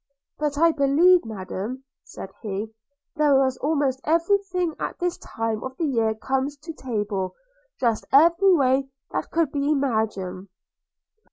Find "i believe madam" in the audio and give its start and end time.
0.57-1.83